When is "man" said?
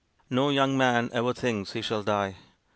0.79-1.11